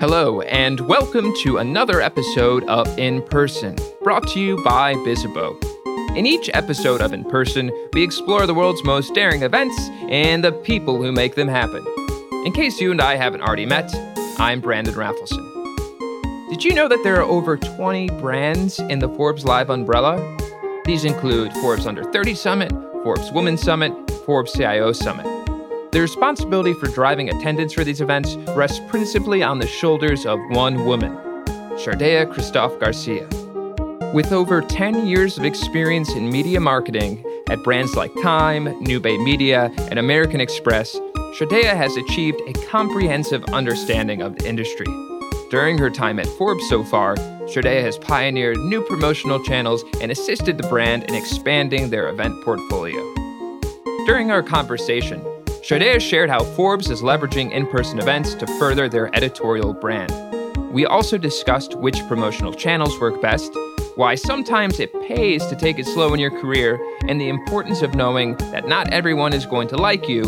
[0.00, 5.62] Hello, and welcome to another episode of In Person, brought to you by Bizzabo.
[6.16, 9.78] In each episode of In Person, we explore the world's most daring events
[10.08, 11.84] and the people who make them happen.
[12.46, 13.94] In case you and I haven't already met,
[14.38, 16.48] I'm Brandon Rafalson.
[16.48, 20.16] Did you know that there are over 20 brands in the Forbes Live umbrella?
[20.86, 22.72] These include Forbes Under 30 Summit,
[23.02, 23.92] Forbes Women Summit,
[24.24, 25.29] Forbes CIO Summit.
[25.92, 30.84] The responsibility for driving attendance for these events rests principally on the shoulders of one
[30.84, 31.16] woman,
[31.78, 33.26] Shardea Christophe Garcia.
[34.14, 39.72] With over 10 years of experience in media marketing at brands like Time, Newbay Media,
[39.90, 40.94] and American Express,
[41.36, 44.86] Shardea has achieved a comprehensive understanding of the industry.
[45.50, 47.16] During her time at Forbes so far,
[47.46, 53.02] Shardea has pioneered new promotional channels and assisted the brand in expanding their event portfolio.
[54.06, 55.20] During our conversation,
[55.62, 60.12] Shardea shared how Forbes is leveraging in person events to further their editorial brand.
[60.72, 63.52] We also discussed which promotional channels work best
[63.96, 67.94] why sometimes it pays to take it slow in your career, and the importance of
[67.94, 70.22] knowing that not everyone is going to like you,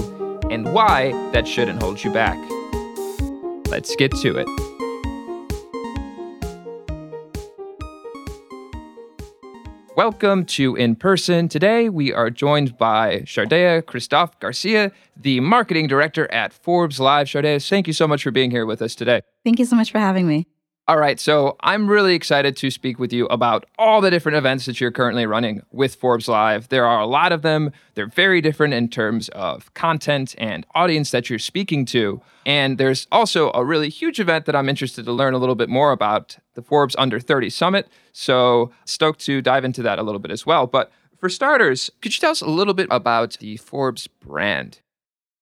[0.51, 2.37] and why that shouldn't hold you back.
[3.69, 4.72] Let's get to it.
[9.95, 11.49] Welcome to In Person.
[11.49, 14.91] Today we are joined by Shardea Christophe Garcia,
[15.21, 17.27] the marketing director at Forbes Live.
[17.27, 19.21] Shardea, thank you so much for being here with us today.
[19.45, 20.47] Thank you so much for having me.
[20.89, 24.67] All right, so I'm really excited to speak with you about all the different events
[24.67, 26.71] that you're currently running with Forbes Live.
[26.71, 27.71] There are a lot of them.
[27.95, 32.21] They're very different in terms of content and audience that you're speaking to.
[32.45, 35.69] And there's also a really huge event that I'm interested to learn a little bit
[35.69, 37.89] more about the Forbes Under 30 Summit.
[38.11, 40.67] So, stoked to dive into that a little bit as well.
[40.67, 44.81] But for starters, could you tell us a little bit about the Forbes brand?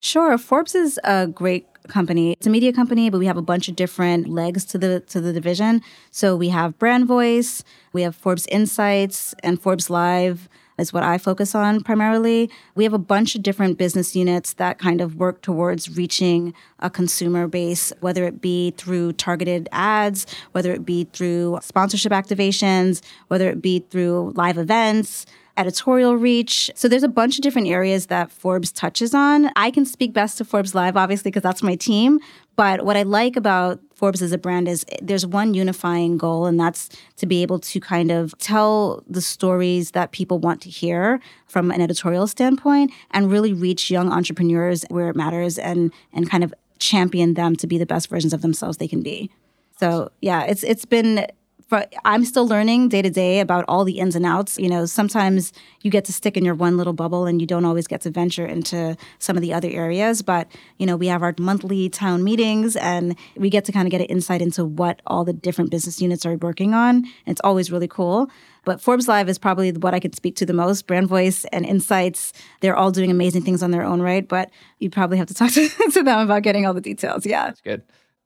[0.02, 0.36] Sure.
[0.36, 2.32] Forbes is a great company.
[2.32, 5.20] It's a media company, but we have a bunch of different legs to the to
[5.20, 5.82] the division.
[6.10, 10.48] So we have Brand Voice, we have Forbes Insights, and Forbes Live
[10.80, 12.50] is what I focus on primarily.
[12.74, 16.88] We have a bunch of different business units that kind of work towards reaching a
[16.88, 23.48] consumer base, whether it be through targeted ads, whether it be through sponsorship activations, whether
[23.50, 25.26] it be through live events
[25.60, 26.70] editorial reach.
[26.74, 29.50] So there's a bunch of different areas that Forbes touches on.
[29.56, 32.18] I can speak best to Forbes Live, obviously, because that's my team.
[32.56, 36.46] But what I like about Forbes as a brand is eh, there's one unifying goal,
[36.46, 40.70] and that's to be able to kind of tell the stories that people want to
[40.70, 46.30] hear from an editorial standpoint and really reach young entrepreneurs where it matters and and
[46.30, 49.30] kind of champion them to be the best versions of themselves they can be.
[49.78, 51.26] So yeah, it's it's been
[51.70, 54.58] but I'm still learning day to day about all the ins and outs.
[54.58, 57.64] You know, sometimes you get to stick in your one little bubble and you don't
[57.64, 60.20] always get to venture into some of the other areas.
[60.20, 63.92] But, you know, we have our monthly town meetings and we get to kind of
[63.92, 67.04] get an insight into what all the different business units are working on.
[67.24, 68.28] It's always really cool.
[68.64, 70.88] But Forbes Live is probably what I could speak to the most.
[70.88, 74.26] Brand Voice and Insights, they're all doing amazing things on their own right.
[74.26, 74.50] But
[74.80, 77.24] you probably have to talk to, to them about getting all the details.
[77.24, 77.46] Yeah.
[77.46, 77.82] That's good.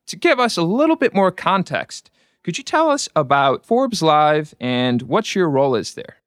[0.09, 2.11] To give us a little bit more context,
[2.45, 6.19] could you tell us about Forbes Live and what your role is there?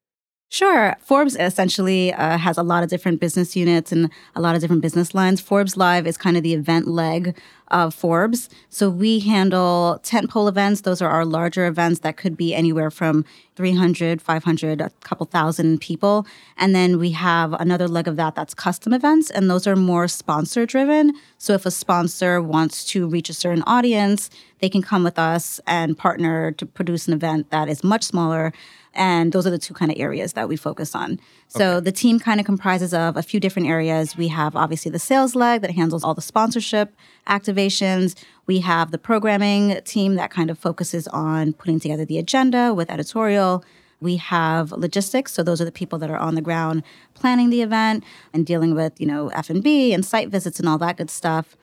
[0.50, 0.96] Sure.
[1.00, 4.80] Forbes essentially uh, has a lot of different business units and a lot of different
[4.80, 5.42] business lines.
[5.42, 7.38] Forbes Live is kind of the event leg
[7.70, 8.48] of Forbes.
[8.70, 10.80] So we handle tentpole events.
[10.80, 13.26] Those are our larger events that could be anywhere from
[13.56, 16.26] 300, 500, a couple thousand people.
[16.56, 20.08] And then we have another leg of that that's custom events, and those are more
[20.08, 21.12] sponsor driven.
[21.36, 24.30] So if a sponsor wants to reach a certain audience,
[24.60, 28.52] they can come with us and partner to produce an event that is much smaller
[28.98, 31.20] and those are the two kind of areas that we focus on.
[31.46, 31.84] So okay.
[31.84, 34.16] the team kind of comprises of a few different areas.
[34.16, 36.94] We have obviously the sales leg that handles all the sponsorship
[37.26, 38.16] activations.
[38.46, 42.90] We have the programming team that kind of focuses on putting together the agenda with
[42.90, 43.64] editorial.
[44.00, 46.82] We have logistics, so those are the people that are on the ground
[47.14, 50.96] planning the event and dealing with, you know, F&B and site visits and all that
[50.96, 51.56] good stuff.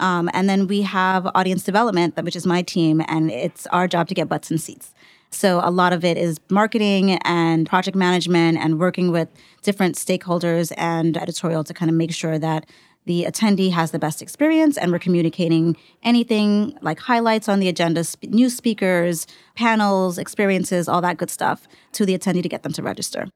[0.00, 4.08] Um, and then we have audience development, which is my team, and it's our job
[4.08, 4.92] to get butts and seats.
[5.30, 9.28] So a lot of it is marketing and project management and working with
[9.62, 12.66] different stakeholders and editorial to kind of make sure that
[13.06, 18.04] the attendee has the best experience and we're communicating anything like highlights on the agenda,
[18.04, 22.72] sp- new speakers, panels, experiences, all that good stuff to the attendee to get them
[22.72, 23.26] to register.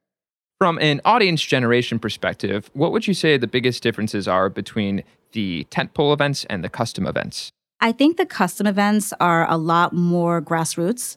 [0.59, 5.03] From an audience generation perspective, what would you say the biggest differences are between
[5.33, 7.51] the tentpole events and the custom events?
[7.81, 11.17] I think the custom events are a lot more grassroots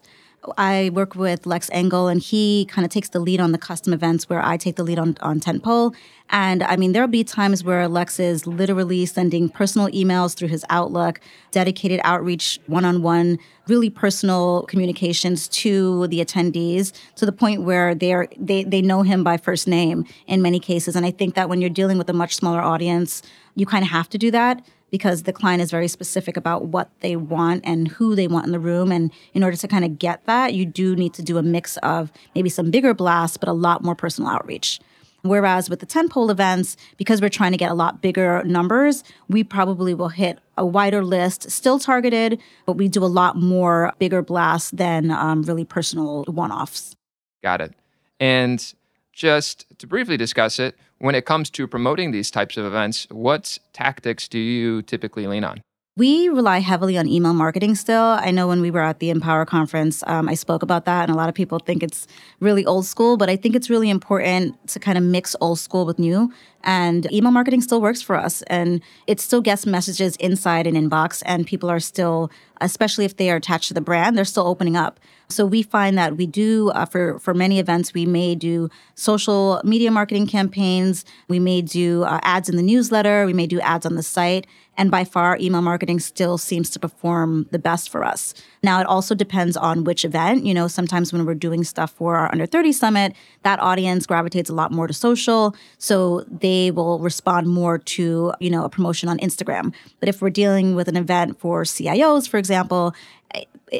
[0.56, 3.92] I work with Lex Engel, and he kind of takes the lead on the custom
[3.92, 5.94] events where I take the lead on, on Tentpole.
[6.30, 10.64] And I mean, there'll be times where Lex is literally sending personal emails through his
[10.70, 11.20] Outlook,
[11.50, 17.94] dedicated outreach, one on one, really personal communications to the attendees to the point where
[17.94, 20.94] they're, they, they know him by first name in many cases.
[20.94, 23.22] And I think that when you're dealing with a much smaller audience,
[23.54, 26.90] you kind of have to do that because the client is very specific about what
[27.00, 28.90] they want and who they want in the room.
[28.90, 31.76] And in order to kind of get that, you do need to do a mix
[31.78, 34.80] of maybe some bigger blasts, but a lot more personal outreach.
[35.22, 39.42] Whereas with the tentpole events, because we're trying to get a lot bigger numbers, we
[39.42, 44.22] probably will hit a wider list, still targeted, but we do a lot more bigger
[44.22, 46.94] blasts than um, really personal one offs.
[47.42, 47.74] Got it.
[48.20, 48.74] And
[49.12, 53.58] just to briefly discuss it, when it comes to promoting these types of events, what
[53.72, 55.62] tactics do you typically lean on?
[55.96, 58.00] We rely heavily on email marketing still.
[58.02, 61.10] I know when we were at the Empower conference, um, I spoke about that, and
[61.10, 62.06] a lot of people think it's
[62.38, 65.84] really old school, but I think it's really important to kind of mix old school
[65.84, 66.32] with new.
[66.64, 71.22] And email marketing still works for us, and it still gets messages inside an inbox,
[71.24, 74.76] and people are still, especially if they are attached to the brand, they're still opening
[74.76, 74.98] up.
[75.28, 79.60] So we find that we do uh, for for many events, we may do social
[79.62, 83.86] media marketing campaigns, we may do uh, ads in the newsletter, we may do ads
[83.86, 84.46] on the site,
[84.78, 88.32] and by far, email marketing still seems to perform the best for us.
[88.62, 90.46] Now, it also depends on which event.
[90.46, 93.12] You know, sometimes when we're doing stuff for our under 30 summit,
[93.42, 95.56] that audience gravitates a lot more to social.
[95.78, 99.72] So they will respond more to, you know, a promotion on Instagram.
[100.00, 102.94] But if we're dealing with an event for CIOs, for example,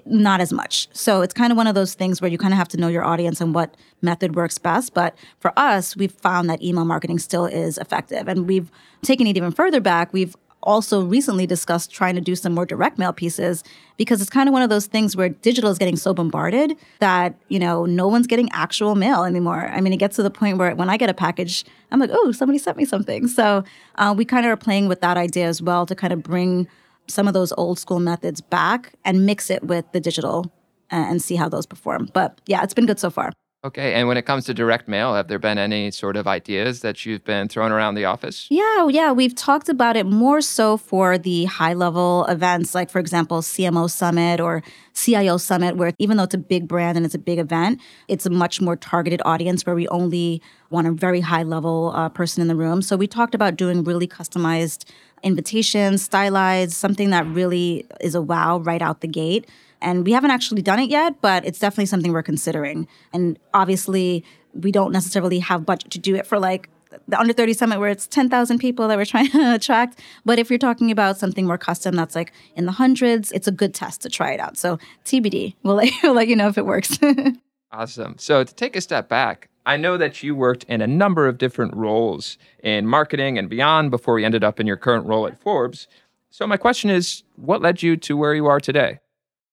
[0.05, 0.89] not as much.
[0.93, 2.89] So it's kind of one of those things where you kind of have to know
[2.89, 4.93] your audience and what method works best.
[4.93, 8.29] But for us, we've found that email marketing still is effective.
[8.29, 8.71] And we've
[9.03, 10.13] taken it even further back.
[10.13, 10.37] We've
[10.69, 13.65] also recently discussed trying to do some more direct mail pieces
[13.97, 17.35] because it's kind of one of those things where digital is getting so bombarded that
[17.49, 20.59] you know no one's getting actual mail anymore i mean it gets to the point
[20.59, 23.65] where when i get a package i'm like oh somebody sent me something so
[23.97, 26.69] uh, we kind of are playing with that idea as well to kind of bring
[27.07, 30.53] some of those old school methods back and mix it with the digital
[30.91, 32.09] and see how those perform.
[32.13, 33.33] But yeah, it's been good so far.
[33.65, 33.95] Okay.
[33.95, 37.05] And when it comes to direct mail, have there been any sort of ideas that
[37.05, 38.47] you've been throwing around the office?
[38.51, 39.11] Yeah, yeah.
[39.11, 43.91] We've talked about it more so for the high level events, like, for example, CMO
[43.91, 44.63] Summit or
[44.95, 48.27] CIO Summit, where even though it's a big brand and it's a big event, it's
[48.27, 50.41] a much more targeted audience where we only
[50.71, 52.81] want a very high level uh, person in the room.
[52.81, 54.85] So we talked about doing really customized
[55.25, 59.49] invitations, stylized, something that really is a wow right out the gate.
[59.81, 62.89] And we haven't actually done it yet, but it's definitely something we're considering.
[63.13, 66.69] And obviously, we don't necessarily have budget to do it for like
[67.07, 70.01] the under 30 summit where it's 10,000 people that we're trying to attract.
[70.25, 73.53] But if you're talking about something more custom that's like in the hundreds, it's a
[73.53, 74.57] good test to try it out.
[74.57, 76.99] So TBD, we'll let, we'll let you know if it works.
[77.73, 78.17] awesome.
[78.19, 81.37] So to take a step back, I know that you worked in a number of
[81.37, 85.39] different roles in marketing and beyond before you ended up in your current role at
[85.39, 85.89] Forbes.
[86.31, 89.01] So, my question is what led you to where you are today?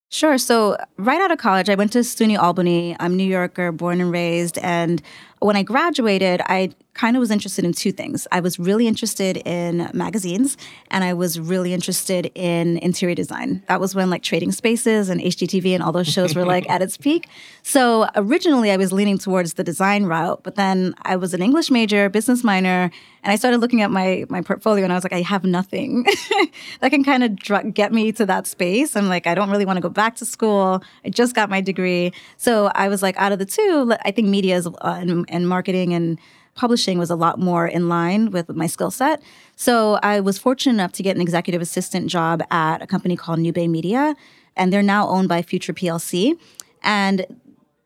[0.10, 0.38] Sure.
[0.38, 2.96] So, right out of college, I went to SUNY Albany.
[3.00, 4.57] I'm New Yorker, born and raised.
[4.60, 5.02] And
[5.40, 8.26] when I graduated, I kind of was interested in two things.
[8.32, 10.58] I was really interested in magazines
[10.90, 13.62] and I was really interested in interior design.
[13.68, 16.82] That was when like Trading Spaces and HGTV and all those shows were like at
[16.82, 17.28] its peak.
[17.64, 21.70] So originally I was leaning towards the design route, but then I was an English
[21.70, 22.90] major, business minor,
[23.24, 26.04] and I started looking at my my portfolio and I was like I have nothing
[26.80, 28.95] that can kind of dr- get me to that space.
[28.95, 30.83] I'm like I don't really want to go back to school.
[31.04, 32.14] I just got my degree.
[32.38, 35.94] So I was like out of the two, I think media is uh, and, marketing
[35.94, 36.20] and
[36.56, 39.22] publishing was a lot more in line with my skill set.
[39.56, 43.40] So I was fortunate enough to get an executive assistant job at a company called
[43.40, 44.16] New Bay Media,
[44.56, 46.40] and they're now owned by Future PLC.
[46.82, 47.26] And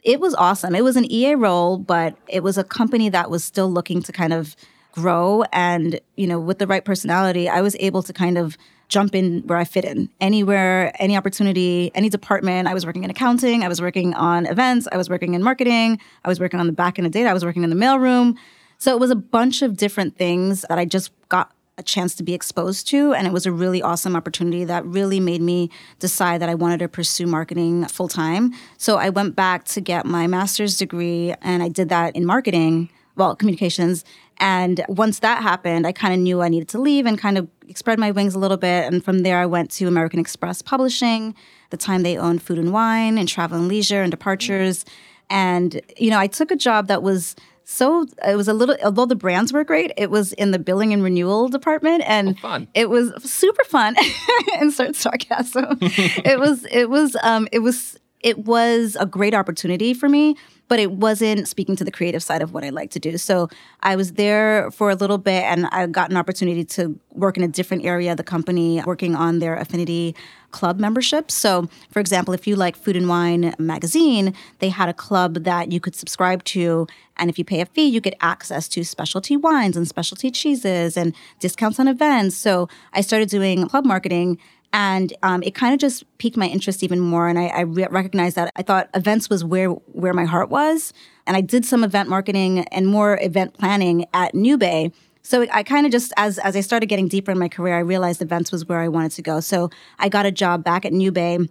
[0.03, 0.75] it was awesome.
[0.75, 4.11] It was an EA role, but it was a company that was still looking to
[4.11, 4.55] kind of
[4.91, 5.43] grow.
[5.51, 8.57] And, you know, with the right personality, I was able to kind of
[8.89, 10.09] jump in where I fit in.
[10.19, 12.67] Anywhere, any opportunity, any department.
[12.67, 15.99] I was working in accounting, I was working on events, I was working in marketing,
[16.25, 18.35] I was working on the back end of data, I was working in the mailroom.
[18.79, 22.23] So it was a bunch of different things that I just got a chance to
[22.23, 23.13] be exposed to.
[23.13, 25.69] And it was a really awesome opportunity that really made me
[25.99, 28.53] decide that I wanted to pursue marketing full time.
[28.77, 32.89] So I went back to get my master's degree and I did that in marketing,
[33.15, 34.03] well, communications.
[34.39, 37.47] And once that happened, I kind of knew I needed to leave and kind of
[37.75, 38.85] spread my wings a little bit.
[38.85, 41.35] And from there, I went to American Express Publishing.
[41.71, 44.85] The time they owned Food and Wine and Travel and Leisure and Departures.
[45.29, 49.05] And, you know, I took a job that was so it was a little although
[49.05, 52.67] the brands were great it was in the billing and renewal department and oh, fun.
[52.73, 53.95] it was super fun
[54.59, 60.09] insert sarcasm it was it was um it was it was a great opportunity for
[60.09, 60.35] me,
[60.69, 63.17] but it wasn't speaking to the creative side of what I like to do.
[63.17, 63.49] So
[63.81, 67.43] I was there for a little bit and I got an opportunity to work in
[67.43, 70.15] a different area of the company, working on their affinity
[70.51, 71.29] club membership.
[71.31, 75.71] So, for example, if you like Food and Wine magazine, they had a club that
[75.71, 76.87] you could subscribe to.
[77.17, 80.95] And if you pay a fee, you get access to specialty wines and specialty cheeses
[80.95, 82.35] and discounts on events.
[82.35, 84.39] So I started doing club marketing
[84.71, 87.87] and um, it kind of just piqued my interest even more and i, I re-
[87.89, 90.93] recognized that i thought events was where where my heart was
[91.25, 95.85] and i did some event marketing and more event planning at Newbay so i kind
[95.85, 98.65] of just as as i started getting deeper in my career i realized events was
[98.67, 99.39] where i wanted to go.
[99.39, 101.49] So i got a job back at Newbay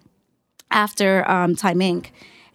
[0.71, 2.11] after um, time inc.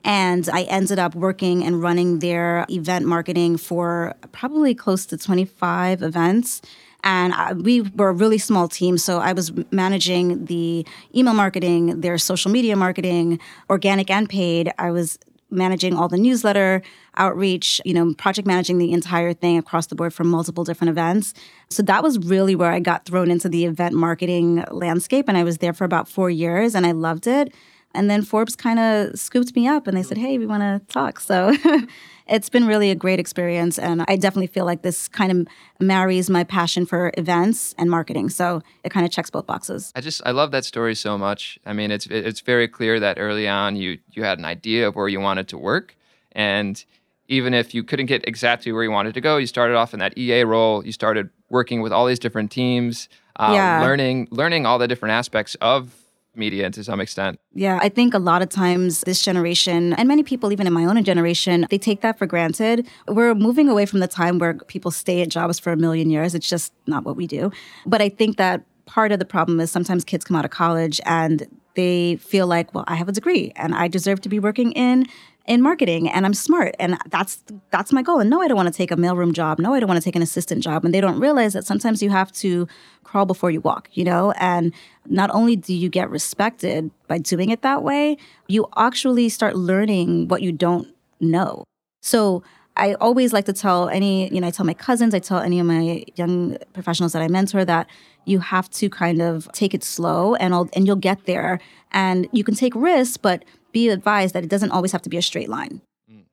[0.05, 6.03] And I ended up working and running their event marketing for probably close to 25
[6.03, 6.61] events
[7.03, 8.97] and I, we were a really small team.
[8.97, 14.71] So I was managing the email marketing, their social media marketing, organic and paid.
[14.77, 15.19] I was
[15.49, 16.81] managing all the newsletter
[17.15, 21.33] outreach, you know, project managing the entire thing across the board for multiple different events.
[21.69, 25.25] So that was really where I got thrown into the event marketing landscape.
[25.27, 27.53] And I was there for about four years and I loved it.
[27.93, 30.93] And then Forbes kind of scooped me up and they said, hey, we want to
[30.93, 31.19] talk.
[31.19, 31.55] So
[32.27, 33.77] it's been really a great experience.
[33.77, 35.47] And I definitely feel like this kind of
[35.79, 38.29] marries my passion for events and marketing.
[38.29, 39.91] So it kind of checks both boxes.
[39.95, 41.59] I just, I love that story so much.
[41.65, 44.95] I mean, it's, it's very clear that early on you, you had an idea of
[44.95, 45.95] where you wanted to work.
[46.31, 46.83] And
[47.27, 49.99] even if you couldn't get exactly where you wanted to go, you started off in
[49.99, 50.85] that EA role.
[50.85, 53.81] You started working with all these different teams, uh, yeah.
[53.81, 56.02] learning, learning all the different aspects of
[56.35, 57.39] media to some extent.
[57.53, 60.85] Yeah, I think a lot of times this generation, and many people even in my
[60.85, 62.87] own generation, they take that for granted.
[63.07, 66.35] We're moving away from the time where people stay at jobs for a million years.
[66.35, 67.51] It's just not what we do.
[67.85, 70.99] But I think that part of the problem is sometimes kids come out of college
[71.05, 74.71] and they feel like, well, I have a degree and I deserve to be working
[74.73, 75.07] in
[75.45, 78.19] in marketing and I'm smart and that's that's my goal.
[78.19, 79.59] And no, I don't want to take a mailroom job.
[79.59, 80.85] No, I don't want to take an assistant job.
[80.85, 82.67] And they don't realize that sometimes you have to
[83.03, 84.31] crawl before you walk, you know?
[84.37, 84.73] And
[85.07, 90.29] not only do you get respected by doing it that way, you actually start learning
[90.29, 90.87] what you don't
[91.19, 91.65] know.
[92.01, 92.43] So
[92.75, 95.59] I always like to tell any, you know, I tell my cousins, I tell any
[95.59, 97.87] of my young professionals that I mentor that
[98.25, 101.59] you have to kind of take it slow and I'll, and you'll get there
[101.91, 103.43] and you can take risks, but
[103.73, 105.81] be advised that it doesn't always have to be a straight line.
[106.09, 106.23] Mm.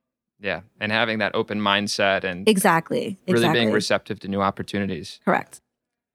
[0.40, 3.60] Yeah, and having that open mindset and exactly, really exactly.
[3.60, 5.18] being receptive to new opportunities.
[5.24, 5.60] Correct.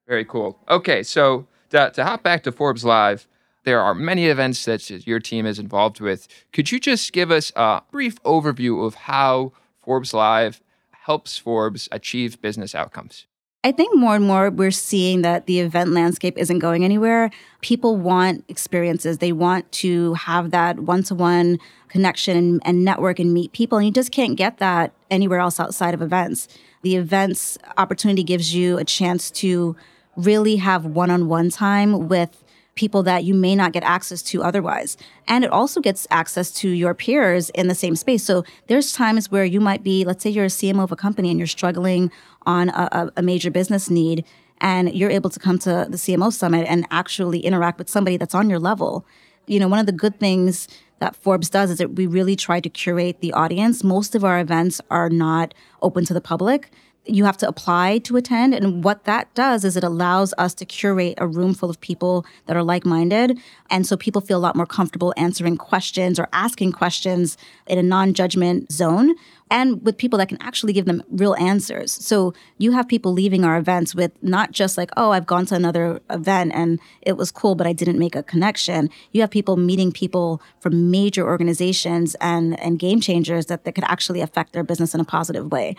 [0.08, 0.60] Very cool.
[0.70, 3.28] Okay, so to, to hop back to Forbes Live,
[3.64, 6.28] there are many events that your team is involved with.
[6.54, 9.52] Could you just give us a brief overview of how
[9.82, 13.26] Forbes Live helps Forbes achieve business outcomes?
[13.66, 17.32] I think more and more we're seeing that the event landscape isn't going anywhere.
[17.62, 19.18] People want experiences.
[19.18, 21.58] They want to have that one to one
[21.88, 23.80] connection and, network and meet people.
[23.80, 26.48] And you just can't get that anywhere else outside of events.
[26.84, 29.76] The events opportunity gives you a chance to
[30.16, 32.44] really have one on one time with
[32.76, 34.98] people that you may not get access to otherwise.
[35.28, 38.24] And it also gets access to your peers in the same space.
[38.24, 41.30] So there's times where you might be, let's say you're a CMO of a company
[41.30, 42.12] and you're struggling
[42.46, 44.26] on a, a major business need,
[44.60, 48.36] and you're able to come to the CMO summit and actually interact with somebody that's
[48.36, 49.06] on your level.
[49.48, 50.68] You know, one of the good things
[51.00, 53.84] that Forbes does is that we really try to curate the audience.
[53.84, 56.72] Most of our events are not open to the public
[57.06, 58.54] you have to apply to attend.
[58.54, 62.26] And what that does is it allows us to curate a room full of people
[62.48, 63.40] that are like minded.
[63.70, 67.84] And so people feel a lot more comfortable answering questions or asking questions in a
[67.84, 69.16] non judgment zone
[69.52, 71.92] and with people that can actually give them real answers.
[71.92, 75.56] So you have people leaving our events with not just like, oh, I've gone to
[75.56, 78.90] another event and it was cool, but I didn't make a connection.
[79.12, 83.84] You have people meeting people from major organizations and, and game changers that, that could
[83.84, 85.76] actually affect their business in a positive way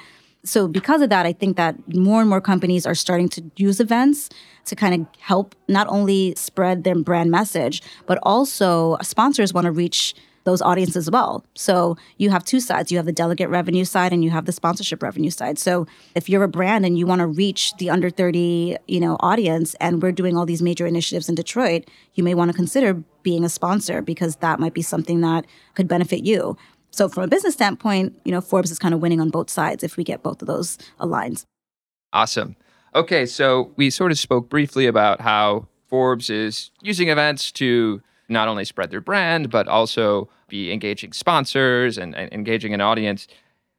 [0.47, 3.81] so because of that, I think that more and more companies are starting to use
[3.81, 4.31] events
[4.67, 9.73] to kind of help not only spread their brand message, but also sponsors want to
[9.73, 10.15] reach
[10.47, 11.45] those audiences as well.
[11.55, 12.93] So you have two sides.
[12.93, 15.59] You have the delegate revenue side and you have the sponsorship revenue side.
[15.59, 19.17] So if you're a brand and you want to reach the under 30, you know,
[19.21, 22.95] audience and we're doing all these major initiatives in Detroit, you may want to consider
[23.25, 26.57] being a sponsor because that might be something that could benefit you.
[26.97, 29.85] So from a business standpoint, you know, Forbes is kind of winning on both sides
[29.85, 31.45] if we get both of those aligned.
[32.15, 32.57] Awesome.
[32.95, 38.01] Okay, so we sort of spoke briefly about how Forbes is using events to
[38.31, 43.29] not only spread their brand, but also be engaging sponsors and, and engaging an audience.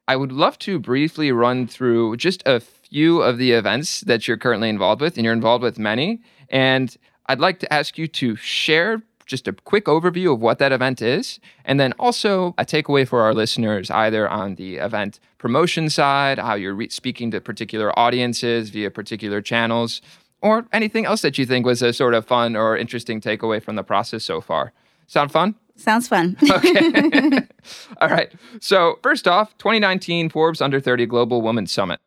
[0.07, 4.37] I would love to briefly run through just a few of the events that you're
[4.37, 6.21] currently involved with, and you're involved with many.
[6.49, 6.95] And
[7.25, 11.01] I'd like to ask you to share just a quick overview of what that event
[11.01, 16.39] is, and then also a takeaway for our listeners, either on the event promotion side,
[16.39, 20.01] how you're re- speaking to particular audiences via particular channels,
[20.41, 23.75] or anything else that you think was a sort of fun or interesting takeaway from
[23.75, 24.71] the process so far.
[25.07, 25.55] Sound fun?
[25.75, 26.35] Sounds fun.
[26.51, 27.47] okay.
[28.01, 28.31] All right.
[28.59, 31.99] So, first off, 2019 Forbes Under 30 Global Women's Summit.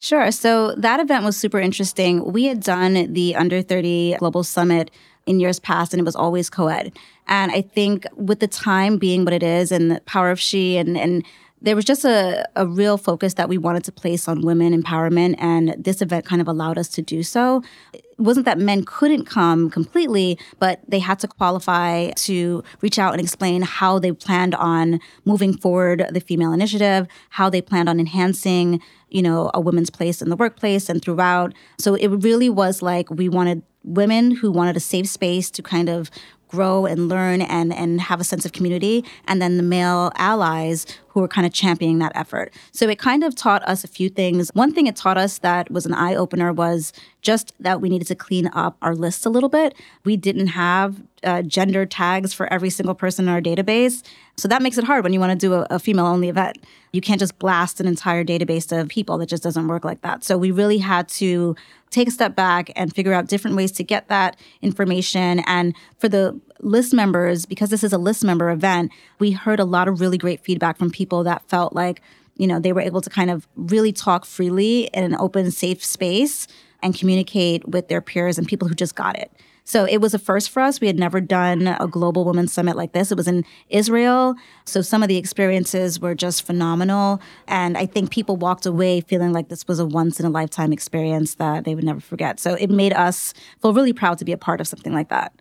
[0.00, 0.30] Sure.
[0.30, 2.32] So that event was super interesting.
[2.32, 4.92] We had done the Under 30 Global Summit
[5.28, 6.96] in years past, and it was always co ed.
[7.26, 10.78] And I think with the time being what it is and the power of she
[10.78, 11.24] and, and
[11.60, 15.34] there was just a, a real focus that we wanted to place on women empowerment,
[15.38, 17.62] and this event kind of allowed us to do so.
[17.92, 23.12] It wasn't that men couldn't come completely, but they had to qualify to reach out
[23.12, 27.98] and explain how they planned on moving forward the female initiative, how they planned on
[27.98, 31.52] enhancing, you know, a woman's place in the workplace and throughout.
[31.78, 35.88] So it really was like we wanted women who wanted a safe space to kind
[35.88, 36.10] of
[36.48, 39.04] grow and learn and and have a sense of community.
[39.26, 42.52] And then the male allies who were kind of championing that effort.
[42.72, 44.50] So it kind of taught us a few things.
[44.54, 48.06] One thing it taught us that was an eye opener was just that we needed
[48.08, 49.74] to clean up our list a little bit.
[50.04, 54.02] We didn't have uh, gender tags for every single person in our database.
[54.36, 56.58] So that makes it hard when you want to do a, a female only event.
[56.92, 59.18] You can't just blast an entire database of people.
[59.18, 60.22] That just doesn't work like that.
[60.24, 61.56] So we really had to
[61.90, 65.40] take a step back and figure out different ways to get that information.
[65.40, 69.64] And for the list members, because this is a list member event, we heard a
[69.64, 72.02] lot of really great feedback from people that felt like,
[72.36, 75.84] you know, they were able to kind of really talk freely in an open, safe
[75.84, 76.46] space
[76.82, 79.32] and communicate with their peers and people who just got it.
[79.64, 80.80] So it was a first for us.
[80.80, 83.12] We had never done a global women's summit like this.
[83.12, 84.34] It was in Israel.
[84.64, 87.20] So some of the experiences were just phenomenal.
[87.46, 90.72] And I think people walked away feeling like this was a once in a lifetime
[90.72, 92.40] experience that they would never forget.
[92.40, 95.34] So it made us feel really proud to be a part of something like that.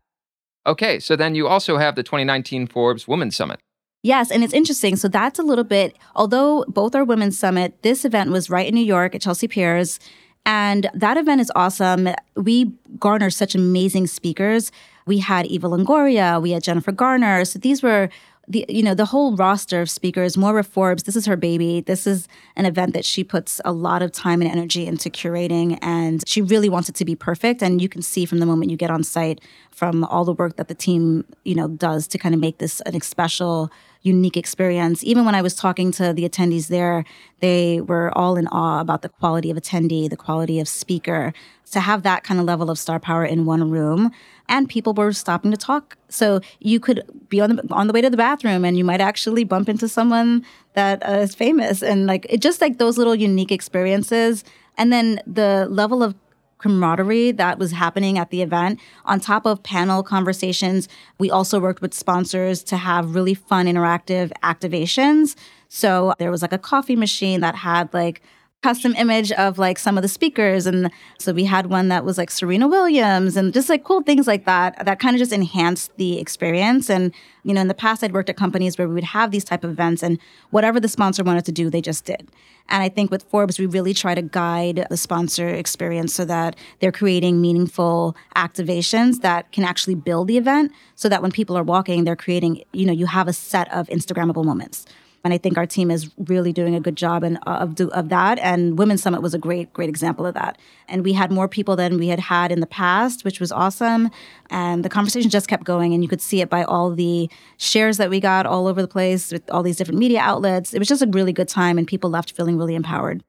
[0.68, 3.60] Okay, so then you also have the 2019 Forbes Women's Summit.
[4.04, 4.96] Yes, and it's interesting.
[4.96, 8.76] So that's a little bit, although both are women's summit, this event was right in
[8.76, 10.00] New York at Chelsea Piers.
[10.46, 12.10] And that event is awesome.
[12.36, 14.72] We garner such amazing speakers.
[15.06, 17.44] We had Eva Longoria, we had Jennifer Garner.
[17.44, 18.10] So these were
[18.48, 22.08] the you know the whole roster of speakers moira forbes this is her baby this
[22.08, 26.28] is an event that she puts a lot of time and energy into curating and
[26.28, 28.78] she really wants it to be perfect and you can see from the moment you
[28.78, 32.34] get on site from all the work that the team you know does to kind
[32.34, 33.72] of make this an special
[34.08, 35.04] unique experience.
[35.04, 37.04] Even when I was talking to the attendees there,
[37.40, 41.34] they were all in awe about the quality of attendee, the quality of speaker.
[41.72, 44.12] To have that kind of level of star power in one room,
[44.50, 45.98] and people were stopping to talk.
[46.10, 49.02] So you could be on the on the way to the bathroom, and you might
[49.02, 53.16] actually bump into someone that uh, is famous, and like it just like those little
[53.16, 54.44] unique experiences.
[54.80, 56.14] And then the level of
[56.60, 58.80] camaraderie that was happening at the event.
[59.06, 60.88] On top of panel conversations,
[61.20, 65.36] we also worked with sponsors to have really fun interactive activations.
[65.70, 68.22] So there was like a coffee machine that had like
[68.64, 70.90] custom image of like some of the speakers and
[71.20, 74.46] so we had one that was like Serena Williams and just like cool things like
[74.46, 78.14] that that kind of just enhanced the experience and you know in the past I'd
[78.14, 80.18] worked at companies where we would have these type of events and
[80.50, 82.30] whatever the sponsor wanted to do they just did.
[82.68, 86.56] And I think with Forbes we really try to guide the sponsor experience so that
[86.80, 91.64] they're creating meaningful activations that can actually build the event so that when people are
[91.64, 94.88] walking they're creating you know you have a set of instagrammable moments
[95.28, 98.08] and I think our team is really doing a good job in, uh, of, of
[98.08, 98.40] that.
[98.40, 100.58] And Women's Summit was a great, great example of that.
[100.88, 104.10] And we had more people than we had had in the past, which was awesome.
[104.50, 105.94] And the conversation just kept going.
[105.94, 108.88] And you could see it by all the shares that we got all over the
[108.88, 110.74] place with all these different media outlets.
[110.74, 113.22] It was just a really good time, and people left feeling really empowered.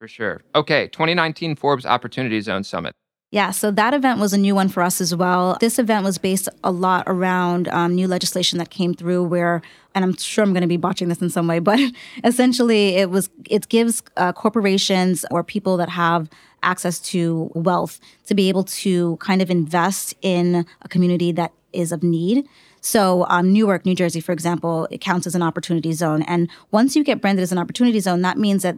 [0.00, 0.42] For sure.
[0.56, 2.96] Okay, 2019 Forbes Opportunity Zone Summit.
[3.30, 5.58] Yeah, so that event was a new one for us as well.
[5.60, 9.60] This event was based a lot around um, new legislation that came through where,
[9.94, 11.78] and I'm sure I'm going to be botching this in some way, but
[12.24, 16.30] essentially it was it gives uh, corporations or people that have
[16.62, 21.92] access to wealth to be able to kind of invest in a community that is
[21.92, 22.48] of need.
[22.80, 26.22] So, um, Newark, New Jersey, for example, it counts as an opportunity zone.
[26.22, 28.76] And once you get branded as an opportunity zone, that means that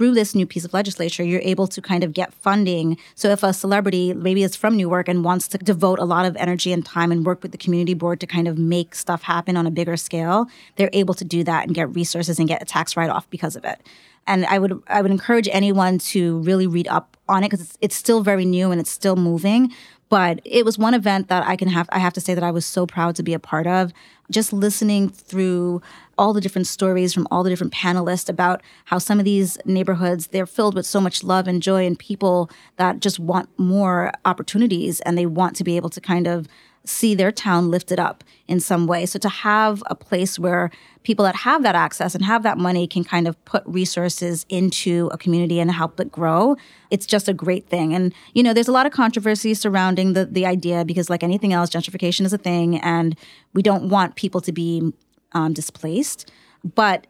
[0.00, 2.96] through this new piece of legislature, you're able to kind of get funding.
[3.16, 6.34] So if a celebrity maybe is from Newark and wants to devote a lot of
[6.38, 9.58] energy and time and work with the community board to kind of make stuff happen
[9.58, 12.64] on a bigger scale, they're able to do that and get resources and get a
[12.64, 13.78] tax write off because of it.
[14.26, 17.76] And I would I would encourage anyone to really read up on it because it's,
[17.82, 19.70] it's still very new and it's still moving.
[20.10, 22.50] But it was one event that I can have I have to say that I
[22.50, 23.92] was so proud to be a part of.
[24.30, 25.80] Just listening through
[26.18, 30.26] all the different stories from all the different panelists about how some of these neighborhoods
[30.28, 35.00] they're filled with so much love and joy and people that just want more opportunities
[35.00, 36.46] and they want to be able to kind of
[36.90, 39.06] see their town lifted up in some way.
[39.06, 40.70] So to have a place where
[41.02, 45.08] people that have that access and have that money can kind of put resources into
[45.12, 46.56] a community and help it grow,
[46.90, 47.94] it's just a great thing.
[47.94, 51.52] And you know, there's a lot of controversy surrounding the the idea because, like anything
[51.52, 53.16] else, gentrification is a thing, and
[53.54, 54.92] we don't want people to be
[55.32, 56.30] um, displaced.
[56.74, 57.06] But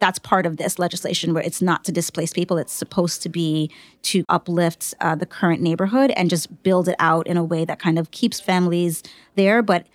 [0.00, 3.70] that's part of this legislation where it's not to displace people it's supposed to be
[4.02, 7.78] to uplift uh, the current neighborhood and just build it out in a way that
[7.78, 9.02] kind of keeps families
[9.34, 9.86] there but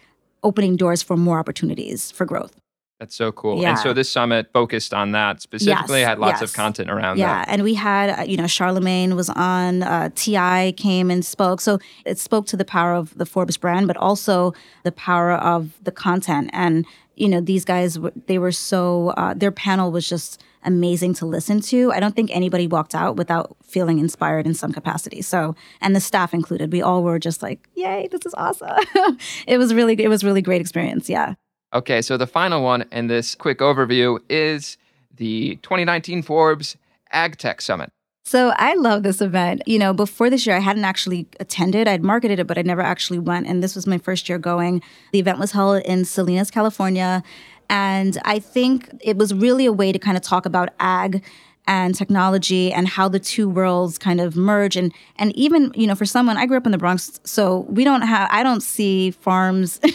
[0.44, 2.56] opening doors for more opportunities for growth
[3.04, 3.62] that's so cool.
[3.62, 3.72] Yeah.
[3.72, 6.50] And so this summit focused on that specifically, Yes, had lots yes.
[6.50, 7.48] of content around yeah that.
[7.50, 11.60] Yeah, and we had uh, you know charlemagne was on uh, ti came and spoke
[11.60, 15.74] so it spoke to the power of the forbes brand but also the power of
[15.84, 16.86] the content and
[17.16, 17.98] you know these guys
[18.28, 21.92] they were so uh, their panel was just amazing to listen to.
[21.92, 25.22] I don't think anybody walked out without feeling inspired in some capacity.
[25.22, 26.72] So and the staff included.
[26.72, 28.70] We all were just like yay this is awesome.
[29.48, 31.36] It was really it was really great experience yeah.
[31.74, 34.78] Okay, so the final one in this quick overview is
[35.16, 36.78] the 2019 Forbes
[37.14, 37.92] agtech Summit.
[38.26, 39.62] So I love this event.
[39.68, 41.88] You know, before this year, I hadn't actually attended.
[41.88, 43.48] I'd marketed it, but I never actually went.
[43.48, 44.82] And this was my first year going.
[45.12, 47.22] The event was held in Salinas, California.
[47.70, 51.22] And I think it was really a way to kind of talk about ag
[51.66, 54.76] and technology and how the two worlds kind of merge.
[54.76, 57.84] And and even you know for someone I grew up in the Bronx so we
[57.84, 59.80] don't have I don't see farms.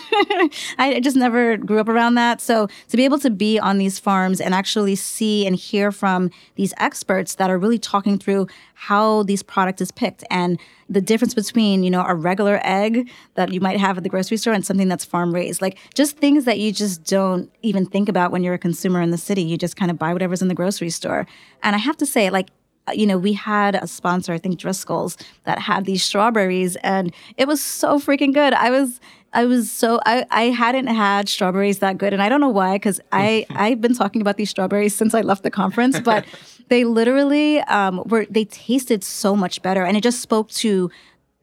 [0.79, 2.41] I just never grew up around that.
[2.41, 6.31] So to be able to be on these farms and actually see and hear from
[6.55, 8.47] these experts that are really talking through
[8.81, 10.23] how these product is picked.
[10.31, 14.09] And the difference between you know a regular egg that you might have at the
[14.09, 15.61] grocery store and something that's farm raised.
[15.61, 19.11] Like just things that you just don't even think about when you're a consumer in
[19.11, 19.43] the city.
[19.43, 21.27] You just kind of buy whatever's in the grocery store.
[21.65, 22.51] And i have to say like
[22.89, 27.13] uh, you know, we had a sponsor, I think Driscoll's, that had these strawberries, and
[27.37, 28.55] it was so freaking good.
[28.55, 28.99] I was,
[29.35, 32.77] I was so, I, I hadn't had strawberries that good, and I don't know why,
[32.77, 36.25] because I, I've been talking about these strawberries since I left the conference, but
[36.69, 40.91] they literally um, were, they tasted so much better, and it just spoke to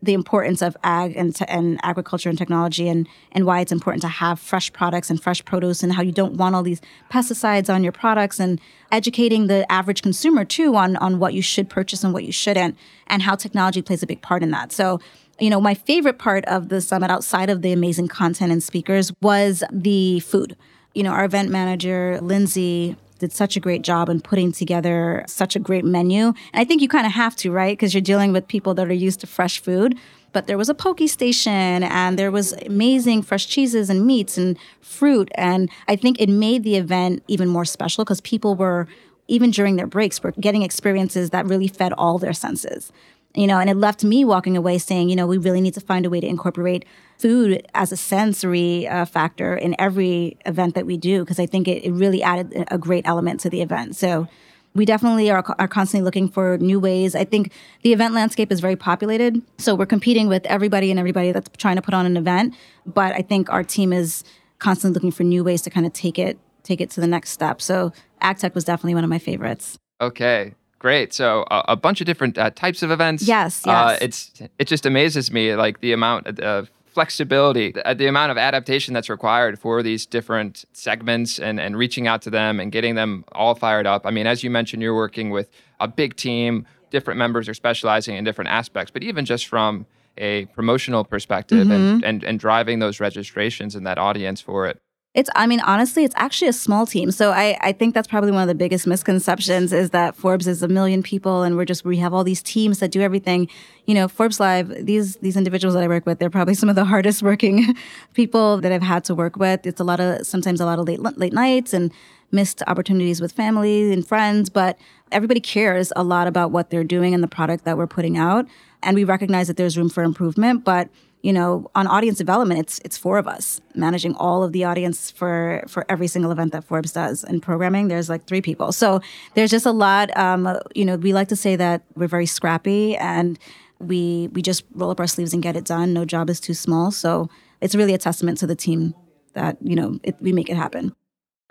[0.02, 4.02] the importance of ag and, te- and agriculture and technology and, and why it's important
[4.02, 7.74] to have fresh products and fresh produce and how you don't want all these pesticides
[7.74, 8.62] on your products and
[8.92, 12.78] educating the average consumer too on, on what you should purchase and what you shouldn't
[13.08, 14.72] and how technology plays a big part in that.
[14.72, 15.00] So,
[15.40, 19.12] you know, my favorite part of the summit outside of the amazing content and speakers
[19.22, 20.56] was the food.
[20.94, 25.56] You know, our event manager, Lindsay, did such a great job in putting together such
[25.56, 26.28] a great menu.
[26.28, 27.78] And I think you kind of have to, right?
[27.78, 29.98] Because you're dealing with people that are used to fresh food.
[30.34, 34.58] But there was a poke station and there was amazing fresh cheeses and meats and
[34.82, 35.30] fruit.
[35.36, 38.88] And I think it made the event even more special because people were,
[39.30, 42.92] even during their breaks, were getting experiences that really fed all their senses
[43.36, 45.82] you know and it left me walking away saying you know we really need to
[45.82, 46.86] find a way to incorporate
[47.18, 51.68] food as a sensory uh, factor in every event that we do because i think
[51.68, 53.96] it, it really added a great element to the event.
[53.96, 54.28] So
[54.74, 57.16] we definitely are, are constantly looking for new ways.
[57.16, 61.32] I think the event landscape is very populated so we're competing with everybody and everybody
[61.32, 62.54] that's trying to put on an event
[62.86, 64.24] but i think our team is
[64.60, 67.30] constantly looking for new ways to kind of take it take it to the next
[67.30, 67.62] step.
[67.62, 69.78] So agtech was definitely one of my favorites.
[70.02, 70.56] Okay,
[70.88, 71.14] great.
[71.14, 73.22] So a, a bunch of different uh, types of events.
[73.28, 74.00] Yes, Uh, yes.
[74.06, 74.20] it's
[74.62, 79.10] it just amazes me like the amount of flexibility, the, the amount of adaptation that's
[79.18, 83.56] required for these different segments, and and reaching out to them and getting them all
[83.66, 84.02] fired up.
[84.10, 85.48] I mean, as you mentioned, you're working with
[85.80, 86.66] a big team.
[86.92, 89.86] Different members are specializing in different aspects, but even just from
[90.18, 92.08] a promotional perspective and, Mm-hmm.
[92.10, 94.78] and and driving those registrations and that audience for it.
[95.16, 97.10] It's, I mean, honestly, it's actually a small team.
[97.10, 100.62] So I, I think that's probably one of the biggest misconceptions is that Forbes is
[100.62, 103.48] a million people and we're just, we have all these teams that do everything.
[103.86, 106.76] You know, Forbes Live, these, these individuals that I work with, they're probably some of
[106.76, 107.76] the hardest working
[108.14, 109.66] people that I've had to work with.
[109.66, 111.94] It's a lot of, sometimes a lot of late, late nights and
[112.34, 114.78] missed opportunities with family and friends, but
[115.14, 118.46] everybody cares a lot about what they're doing and the product that we're putting out.
[118.84, 120.90] And we recognize that there's room for improvement, but
[121.26, 125.10] you know, on audience development, it's it's four of us managing all of the audience
[125.10, 127.24] for for every single event that Forbes does.
[127.24, 129.02] In programming, there's like three people, so
[129.34, 130.16] there's just a lot.
[130.16, 133.40] Um, you know, we like to say that we're very scrappy and
[133.80, 135.94] we we just roll up our sleeves and get it done.
[135.94, 137.28] No job is too small, so
[137.60, 138.94] it's really a testament to the team
[139.34, 140.94] that you know it, we make it happen.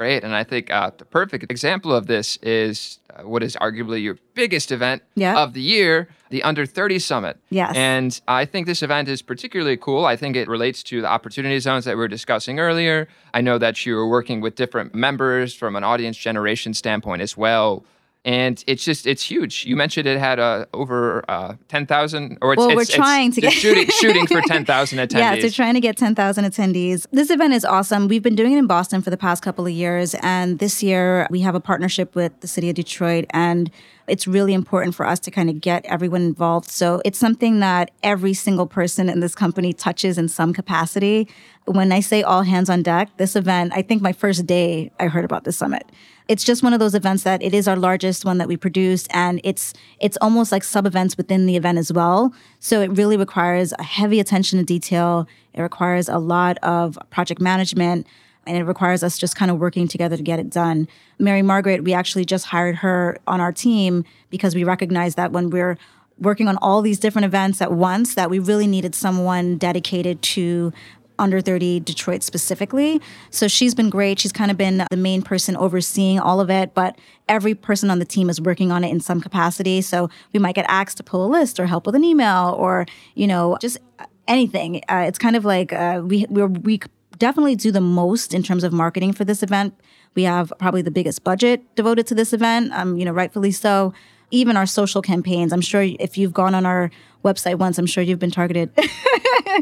[0.04, 0.22] Great.
[0.22, 4.18] And I think uh, the perfect example of this is uh, what is arguably your
[4.34, 5.42] biggest event Yeah.
[5.42, 7.38] of the year, the Under 30 Summit.
[7.48, 7.72] Yes.
[7.74, 10.04] And I think this event is particularly cool.
[10.04, 13.08] I think it relates to the opportunity zones that we were discussing earlier.
[13.32, 17.34] I know that you were working with different members from an audience generation standpoint as
[17.34, 17.82] well.
[18.24, 19.66] And it's just it's huge.
[19.66, 23.30] You mentioned it had uh, over uh, ten thousand, or it's, well, it's, we're trying
[23.32, 25.18] to get shooting shooting for ten thousand attendees.
[25.18, 27.06] Yeah, so trying to get ten thousand attendees.
[27.12, 28.08] This event is awesome.
[28.08, 31.26] We've been doing it in Boston for the past couple of years, and this year
[31.30, 33.70] we have a partnership with the city of Detroit, and
[34.08, 36.70] it's really important for us to kind of get everyone involved.
[36.70, 41.28] So it's something that every single person in this company touches in some capacity.
[41.64, 45.06] When I say all hands on deck, this event, I think my first day I
[45.06, 45.90] heard about this summit
[46.26, 49.06] it's just one of those events that it is our largest one that we produce
[49.08, 53.16] and it's it's almost like sub events within the event as well so it really
[53.16, 58.06] requires a heavy attention to detail it requires a lot of project management
[58.46, 61.84] and it requires us just kind of working together to get it done mary margaret
[61.84, 65.76] we actually just hired her on our team because we recognize that when we're
[66.18, 70.72] working on all these different events at once that we really needed someone dedicated to
[71.18, 73.00] under 30 Detroit specifically.
[73.30, 74.18] So she's been great.
[74.18, 77.98] She's kind of been the main person overseeing all of it, but every person on
[77.98, 79.80] the team is working on it in some capacity.
[79.80, 82.86] So we might get asked to pull a list or help with an email or,
[83.14, 83.78] you know, just
[84.26, 84.82] anything.
[84.88, 86.80] Uh, it's kind of like uh, we we we
[87.18, 89.74] definitely do the most in terms of marketing for this event.
[90.14, 93.92] We have probably the biggest budget devoted to this event, um, you know, rightfully so
[94.30, 95.52] even our social campaigns.
[95.52, 96.90] I'm sure if you've gone on our
[97.24, 98.70] website once, I'm sure you've been targeted.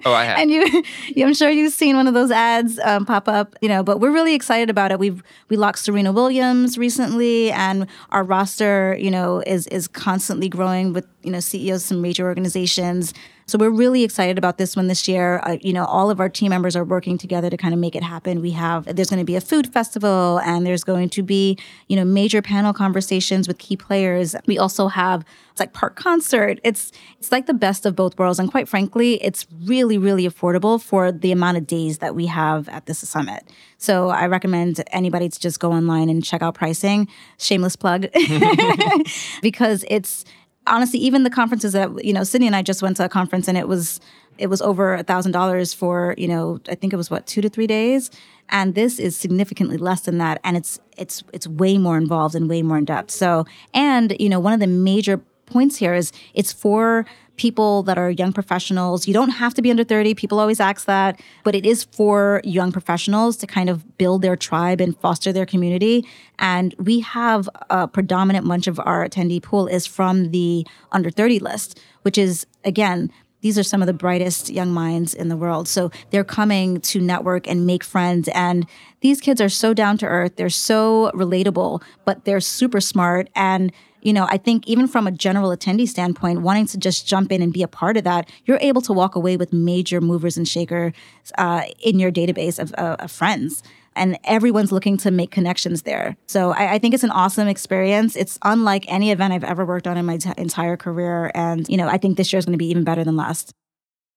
[0.05, 0.39] oh, I have.
[0.41, 0.85] and you,
[1.25, 3.55] I'm sure you've seen one of those ads um, pop up.
[3.61, 4.99] You know, but we're really excited about it.
[4.99, 10.93] We've we locked Serena Williams recently, and our roster, you know, is is constantly growing
[10.93, 13.13] with you know CEOs of some major organizations.
[13.47, 15.41] So we're really excited about this one this year.
[15.43, 17.97] Uh, you know, all of our team members are working together to kind of make
[17.97, 18.41] it happen.
[18.41, 21.97] We have there's going to be a food festival and there's going to be, you
[21.97, 24.35] know, major panel conversations with key players.
[24.47, 26.61] We also have it's like park concert.
[26.65, 30.81] It's it's like the best of both worlds and quite frankly, it's really really affordable
[30.81, 33.49] for the amount of days that we have at this summit.
[33.79, 37.09] So I recommend anybody to just go online and check out pricing.
[37.39, 38.07] Shameless plug.
[39.43, 40.25] because it's
[40.67, 43.49] honestly, even the conferences that you know, Sydney and I just went to a conference,
[43.49, 44.01] and it was
[44.39, 47.41] it was over a thousand dollars for you know, I think it was what two
[47.41, 48.11] to three days,
[48.49, 52.49] and this is significantly less than that, and it's it's it's way more involved and
[52.49, 53.11] way more in depth.
[53.11, 53.45] So,
[53.75, 57.05] and you know, one of the major points here is it's for
[57.37, 59.07] people that are young professionals.
[59.09, 60.15] You don't have to be under 30.
[60.15, 64.37] People always ask that, but it is for young professionals to kind of build their
[64.37, 66.07] tribe and foster their community.
[66.39, 71.39] And we have a predominant bunch of our attendee pool is from the under 30
[71.39, 73.11] list, which is again,
[73.43, 75.67] these are some of the brightest young minds in the world.
[75.67, 78.29] So they're coming to network and make friends.
[78.33, 78.67] And
[79.01, 80.37] these kids are so down to earth.
[80.37, 83.29] They're so relatable, but they're super smart.
[83.35, 87.33] And you know, I think even from a general attendee standpoint, wanting to just jump
[87.33, 90.37] in and be a part of that, you're able to walk away with major movers
[90.37, 90.93] and shakers
[91.39, 93.63] uh, in your database of, uh, of, friends.
[93.95, 96.17] And everyone's looking to make connections there.
[96.27, 98.17] So I, I, think it's an awesome experience.
[98.17, 101.31] It's unlike any event I've ever worked on in my t- entire career.
[101.35, 103.53] And, you know, I think this year is going to be even better than last.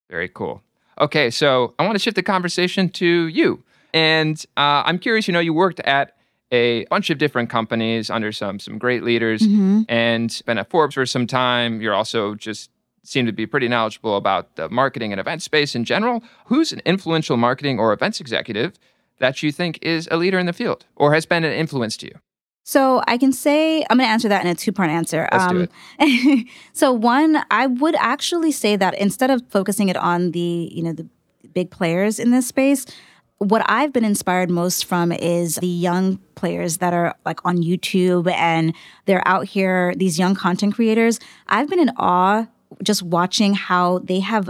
[0.10, 0.63] Very cool.
[1.00, 3.63] Okay, so I want to shift the conversation to you.
[3.93, 6.15] And uh, I'm curious, you know, you worked at
[6.56, 9.82] a bunch of different companies under some some great leaders mm-hmm.
[9.89, 11.82] and been at Forbes for some time.
[11.82, 12.70] You're also just
[13.04, 16.24] seem to be pretty knowledgeable about the marketing and event space in general.
[16.46, 18.74] Who's an influential marketing or events executive
[19.20, 22.08] that you think is a leader in the field or has been an influence to
[22.08, 22.20] you?
[22.63, 25.30] So I can say I'm going to answer that in a two part answer.
[25.32, 25.68] Let's um, do
[26.00, 26.48] it.
[26.74, 30.94] so one, I would actually say that instead of focusing it on the you know
[30.94, 31.08] the
[31.54, 32.86] big players in this space,
[33.39, 38.32] what I've been inspired most from is the young players that are like on YouTube
[38.32, 38.74] and
[39.06, 41.19] they're out here, these young content creators.
[41.48, 42.48] I've been in awe
[42.82, 44.50] just watching how they have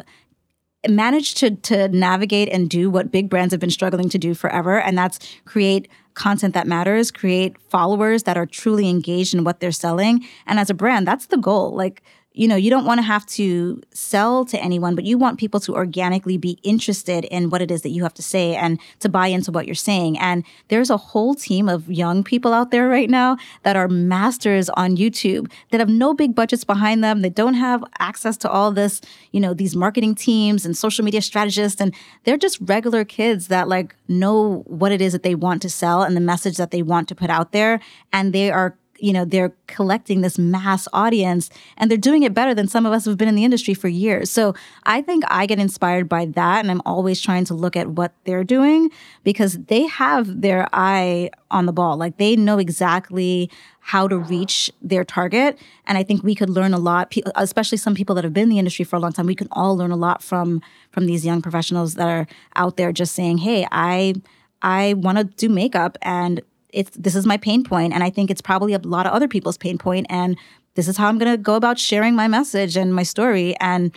[0.87, 4.79] managed to to navigate and do what big brands have been struggling to do forever
[4.79, 9.71] and that's create content that matters, create followers that are truly engaged in what they're
[9.71, 10.25] selling.
[10.45, 11.75] And as a brand, that's the goal.
[11.75, 12.03] Like
[12.35, 15.59] you know, you don't want to have to sell to anyone, but you want people
[15.61, 19.07] to organically be interested in what it is that you have to say and to
[19.07, 20.19] buy into what you're saying.
[20.19, 24.69] And there's a whole team of young people out there right now that are masters
[24.71, 27.21] on YouTube that have no big budgets behind them.
[27.21, 28.99] They don't have access to all this,
[29.31, 31.79] you know, these marketing teams and social media strategists.
[31.79, 31.95] And
[32.25, 36.03] they're just regular kids that like know what it is that they want to sell
[36.03, 37.79] and the message that they want to put out there.
[38.11, 42.53] And they are you know they're collecting this mass audience and they're doing it better
[42.53, 44.31] than some of us who've been in the industry for years.
[44.31, 44.53] So
[44.83, 48.13] i think i get inspired by that and i'm always trying to look at what
[48.25, 48.89] they're doing
[49.23, 51.95] because they have their eye on the ball.
[51.97, 56.73] Like they know exactly how to reach their target and i think we could learn
[56.73, 57.13] a lot.
[57.35, 59.47] Especially some people that have been in the industry for a long time we can
[59.51, 63.39] all learn a lot from from these young professionals that are out there just saying
[63.39, 64.13] hey i
[64.61, 66.41] i want to do makeup and
[66.75, 69.27] it's this is my pain point and I think it's probably a lot of other
[69.27, 70.37] people's pain point and
[70.75, 73.95] this is how I'm going to go about sharing my message and my story and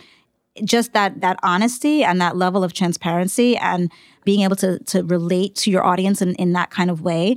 [0.63, 3.91] just that that honesty and that level of transparency and
[4.23, 7.35] being able to to relate to your audience in, in that kind of way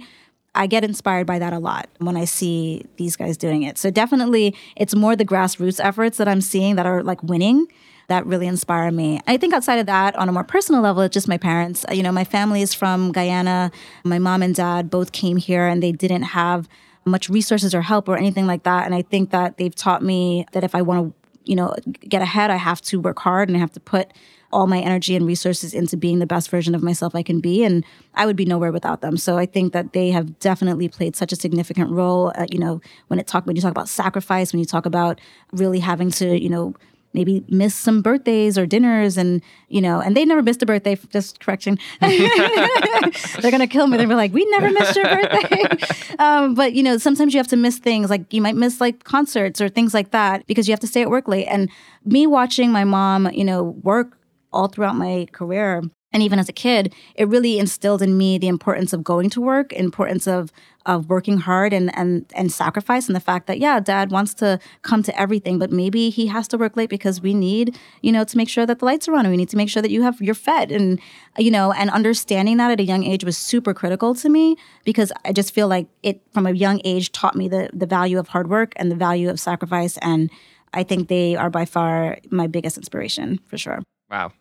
[0.54, 3.78] I get inspired by that a lot when I see these guys doing it.
[3.78, 7.68] So definitely it's more the grassroots efforts that I'm seeing that are like winning
[8.08, 9.20] that really inspire me.
[9.26, 11.84] I think outside of that, on a more personal level, it's just my parents.
[11.90, 13.70] You know, my family is from Guyana.
[14.04, 16.68] My mom and dad both came here and they didn't have
[17.04, 18.86] much resources or help or anything like that.
[18.86, 21.74] And I think that they've taught me that if I want to, you know,
[22.08, 24.12] get ahead, I have to work hard and I have to put
[24.52, 27.64] all my energy and resources into being the best version of myself I can be.
[27.64, 27.84] And
[28.14, 29.16] I would be nowhere without them.
[29.16, 32.32] So I think that they have definitely played such a significant role.
[32.36, 35.20] Uh, you know, when it talk when you talk about sacrifice, when you talk about
[35.52, 36.74] really having to, you know,
[37.12, 40.96] maybe miss some birthdays or dinners and you know and they never missed a birthday
[41.10, 41.78] just correction.
[42.00, 43.96] They're gonna kill me.
[43.96, 45.64] They're like we never missed your birthday.
[46.18, 49.02] Um, but you know sometimes you have to miss things like you might miss like
[49.04, 51.46] concerts or things like that because you have to stay at work late.
[51.46, 51.70] And
[52.04, 54.18] me watching my mom you know work
[54.52, 58.48] all throughout my career and even as a kid it really instilled in me the
[58.48, 60.52] importance of going to work importance of
[60.84, 64.58] of working hard and and and sacrifice and the fact that yeah dad wants to
[64.82, 68.24] come to everything but maybe he has to work late because we need you know
[68.24, 69.90] to make sure that the lights are on and we need to make sure that
[69.90, 70.72] you have you're fed.
[70.72, 71.00] And
[71.38, 75.12] you know and understanding that at a young age was super critical to me because
[75.24, 78.28] i just feel like it from a young age taught me the the value of
[78.28, 80.30] hard work and the value of sacrifice and
[80.74, 83.82] i think they are by far my biggest inspiration for sure.
[84.10, 84.32] Wow.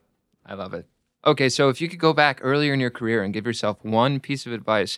[0.46, 0.86] I love it.
[1.26, 4.20] Okay, so if you could go back earlier in your career and give yourself one
[4.20, 4.98] piece of advice,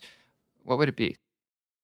[0.63, 1.17] what would it be?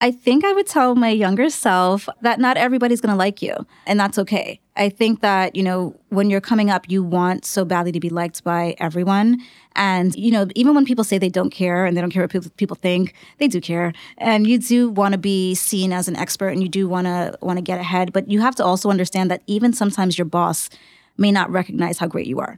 [0.02, 3.54] I think I would tell my younger self that not everybody's going to like you,
[3.86, 4.62] and that's okay.
[4.78, 8.10] I think that, you know, when you're coming up, you want so badly to be
[8.10, 9.40] liked by everyone.
[9.76, 12.56] And, you know, even when people say they don't care and they don't care what
[12.56, 13.92] people, think, they do care.
[14.18, 17.38] And you do want to be seen as an expert and you do want to
[17.42, 20.70] want to get ahead, but you have to also understand that even sometimes your boss
[21.18, 22.58] may not recognize how great you are.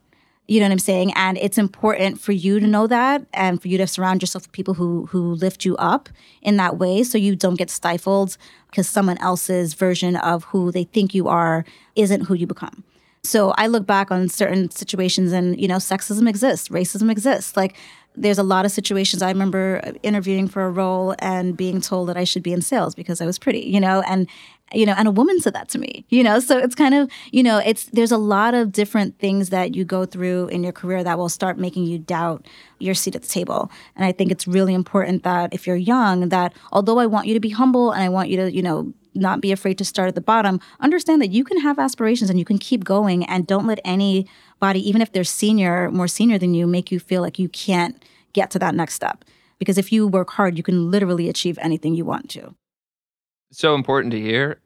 [0.52, 1.14] You know what I'm saying?
[1.16, 4.52] And it's important for you to know that and for you to surround yourself with
[4.52, 6.10] people who who lift you up
[6.42, 8.36] in that way so you don't get stifled
[8.70, 11.64] because someone else's version of who they think you are
[11.96, 12.84] isn't who you become.
[13.24, 17.56] So I look back on certain situations and you know sexism exists, racism exists.
[17.56, 17.78] Like
[18.14, 22.18] there's a lot of situations I remember interviewing for a role and being told that
[22.18, 24.28] I should be in sales because I was pretty, you know, and
[24.74, 27.10] you know, and a woman said that to me, you know, so it's kind of,
[27.32, 30.72] you know, it's there's a lot of different things that you go through in your
[30.72, 32.46] career that will start making you doubt
[32.80, 33.72] your seat at the table.
[33.96, 37.34] And I think it's really important that if you're young, that although I want you
[37.34, 40.08] to be humble and I want you to, you know, not be afraid to start
[40.08, 43.46] at the bottom, understand that you can have aspirations and you can keep going and
[43.46, 47.38] don't let anybody, even if they're senior, more senior than you, make you feel like
[47.38, 49.26] you can't get to that next step.
[49.60, 52.56] Because if you work hard, you can literally achieve anything you want to
[53.52, 54.60] so important to hear.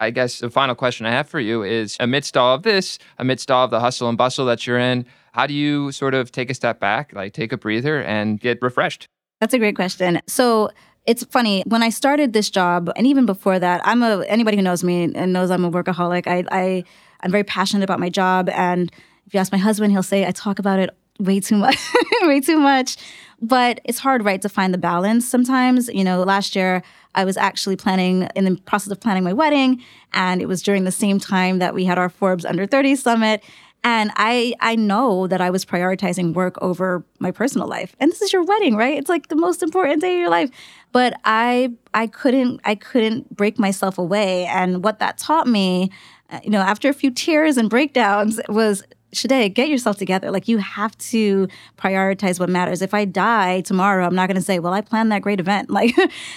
[0.00, 3.50] I guess the final question I have for you is amidst all of this, amidst
[3.50, 6.50] all of the hustle and bustle that you're in, how do you sort of take
[6.50, 9.06] a step back, like take a breather and get refreshed?
[9.40, 10.20] That's a great question.
[10.26, 10.70] So
[11.06, 14.62] it's funny when I started this job, and even before that, I'm a anybody who
[14.62, 16.26] knows me and knows I'm a workaholic.
[16.26, 16.84] I, I
[17.20, 18.90] I'm very passionate about my job, and
[19.26, 21.78] if you ask my husband, he'll say I talk about it way too much,
[22.22, 22.96] way too much.
[23.40, 25.88] But it's hard, right, to find the balance sometimes.
[25.88, 26.82] You know, last year
[27.14, 30.84] I was actually planning, in the process of planning my wedding, and it was during
[30.84, 33.42] the same time that we had our Forbes Under 30 Summit.
[33.84, 37.96] And I I know that I was prioritizing work over my personal life.
[37.98, 38.96] And this is your wedding, right?
[38.96, 40.50] It's like the most important day of your life.
[40.92, 44.44] But I I couldn't I couldn't break myself away.
[44.46, 45.90] And what that taught me,
[46.30, 50.30] uh, you know, after a few tears and breakdowns was Shade, get yourself together.
[50.30, 51.46] Like you have to
[51.76, 52.80] prioritize what matters.
[52.80, 55.70] If I die tomorrow, I'm not going to say, "Well, I planned that great event."
[55.82, 55.94] Like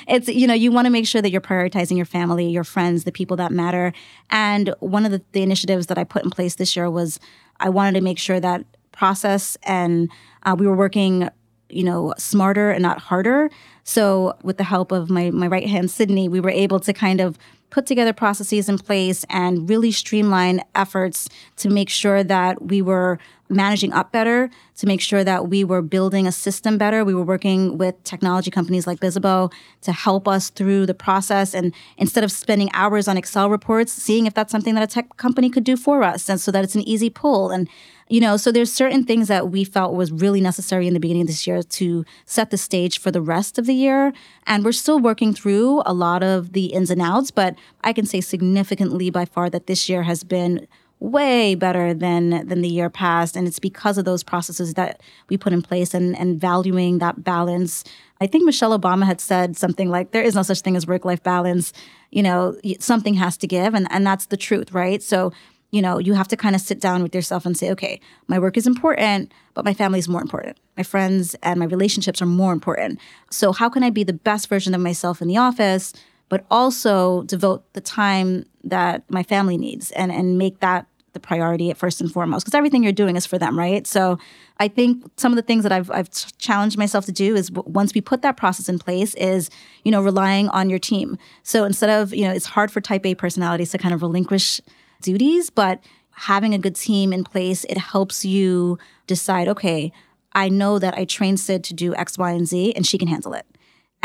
[0.07, 3.03] it's you know, you want to make sure that you're prioritizing your family, your friends,
[3.03, 3.93] the people that matter.
[4.29, 7.19] And one of the, the initiatives that I put in place this year was
[7.59, 10.09] I wanted to make sure that process and
[10.43, 11.29] uh, we were working,
[11.75, 13.49] you know, smarter and not harder.
[13.83, 17.21] So with the help of my my right hand Sydney, we were able to kind
[17.21, 17.37] of
[17.69, 23.19] put together processes in place and really streamline efforts to make sure that we were
[23.49, 27.05] managing up better, to make sure that we were building a system better.
[27.05, 31.53] We were working with technology companies like Bizzabo to help us through the process.
[31.53, 35.17] And instead of spending hours on Excel reports, seeing if that's something that a tech
[35.17, 37.51] company could do for us, and so that it's an easy pull.
[37.51, 37.69] And
[38.07, 41.23] you know so there's certain things that we felt was really necessary in the beginning
[41.23, 44.13] of this year to set the stage for the rest of the year
[44.45, 48.05] and we're still working through a lot of the ins and outs but i can
[48.05, 50.67] say significantly by far that this year has been
[51.11, 53.35] way better than than the year past.
[53.35, 57.23] And it's because of those processes that we put in place and and valuing that
[57.23, 57.83] balance.
[58.21, 61.05] I think michelle obama had said something like there is no such thing as work
[61.05, 61.73] life balance.
[62.11, 65.01] You know something has to give and and that's the truth right?
[65.03, 65.31] So
[65.71, 68.39] you know you have to kind of sit down with yourself and say okay my
[68.39, 70.57] work is important but my family is more important.
[70.77, 72.99] My friends and my relationships are more important.
[73.29, 75.93] So how can i be the best version of myself in the office
[76.29, 81.71] but also devote the time that my family needs and, and make that the priority
[81.71, 83.87] at first and foremost because everything you're doing is for them right?
[83.87, 84.19] So
[84.57, 87.93] i think some of the things that i've, I've challenged myself to do is once
[87.93, 89.49] we put that process in place is
[89.83, 91.17] you know relying on your team.
[91.43, 94.61] So instead of you know it's hard for type a personalities to kind of relinquish
[95.01, 95.79] duties but
[96.11, 99.91] having a good team in place it helps you decide okay
[100.33, 103.07] i know that i trained sid to do x y and z and she can
[103.07, 103.45] handle it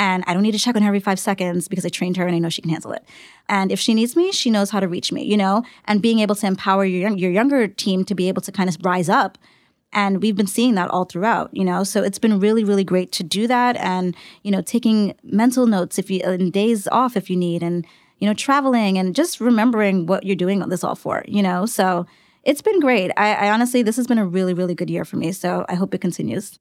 [0.01, 2.27] and I don't need to check on her every five seconds because I trained her
[2.27, 3.05] and I know she can handle it.
[3.51, 5.63] And if she needs me, she knows how to reach me, you know?
[5.85, 8.79] And being able to empower your, your younger team to be able to kind of
[8.83, 9.37] rise up.
[9.93, 11.85] And we've been seeing that all throughout, you know?
[11.85, 13.77] So it's been really, really great to do that.
[13.77, 17.87] And, you know, taking mental notes if you, and days off if you need, and,
[18.21, 21.67] you know, traveling and just remembering what you're doing this all for, you know?
[21.67, 22.07] So
[22.43, 23.11] it's been great.
[23.19, 25.31] I, I honestly, this has been a really, really good year for me.
[25.33, 26.59] So I hope it continues.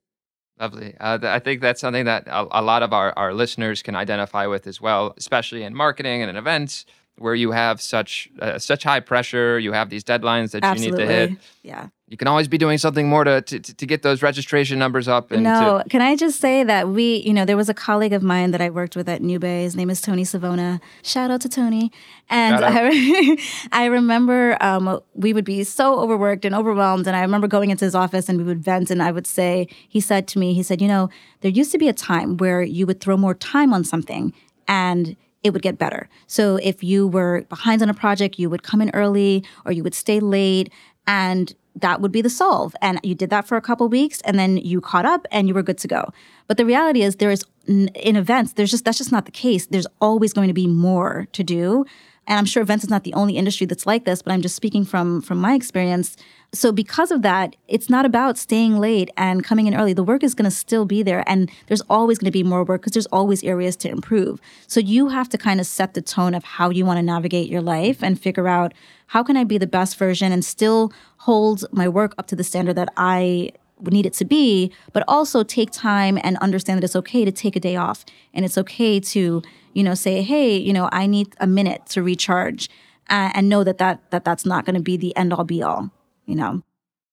[0.60, 0.94] Lovely.
[1.00, 3.96] Uh, th- I think that's something that a, a, lot of our, our listeners can
[3.96, 6.84] identify with as well, especially in marketing and in events
[7.20, 9.58] where you have such uh, such high pressure.
[9.58, 11.02] You have these deadlines that Absolutely.
[11.02, 11.38] you need to hit.
[11.62, 15.06] Yeah you can always be doing something more to, to, to get those registration numbers
[15.06, 15.30] up.
[15.30, 18.12] And no, to- can I just say that we, you know, there was a colleague
[18.12, 19.62] of mine that I worked with at Newbay.
[19.62, 20.80] His name is Tony Savona.
[21.04, 21.92] Shout out to Tony.
[22.28, 23.36] And I,
[23.72, 27.06] I remember um, we would be so overworked and overwhelmed.
[27.06, 28.90] And I remember going into his office and we would vent.
[28.90, 31.10] And I would say, he said to me, he said, you know,
[31.42, 34.34] there used to be a time where you would throw more time on something
[34.66, 36.08] and it would get better.
[36.26, 39.82] So if you were behind on a project, you would come in early or you
[39.82, 40.72] would stay late
[41.06, 42.74] and that would be the solve.
[42.82, 45.54] And you did that for a couple weeks and then you caught up and you
[45.54, 46.12] were good to go.
[46.46, 49.66] But the reality is there is in events, there's just that's just not the case.
[49.66, 51.84] There's always going to be more to do.
[52.30, 54.54] And I'm sure events is not the only industry that's like this, but I'm just
[54.54, 56.16] speaking from from my experience.
[56.52, 59.92] So because of that, it's not about staying late and coming in early.
[59.94, 62.62] The work is going to still be there and there's always going to be more
[62.62, 64.40] work because there's always areas to improve.
[64.68, 67.48] So you have to kind of set the tone of how you want to navigate
[67.48, 68.74] your life and figure out
[69.08, 72.44] how can I be the best version and still hold my work up to the
[72.44, 73.50] standard that I
[73.82, 77.56] need it to be, but also take time and understand that it's okay to take
[77.56, 78.04] a day off
[78.34, 82.02] and it's okay to, you know, say, hey, you know, I need a minute to
[82.02, 82.68] recharge
[83.08, 85.62] uh, and know that, that, that that's not going to be the end all be
[85.62, 85.90] all,
[86.26, 86.62] you know?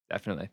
[0.10, 0.50] Definitely.